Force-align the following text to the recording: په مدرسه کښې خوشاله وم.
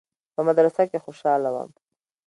په 0.33 0.41
مدرسه 0.47 0.83
کښې 0.91 0.99
خوشاله 1.05 1.49
وم. 1.51 1.69